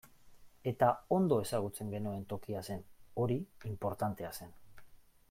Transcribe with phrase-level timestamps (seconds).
[0.69, 2.81] Eta ondo ezagutzen genuen tokia zen,
[3.25, 3.39] hori
[3.73, 4.57] inportantea zen.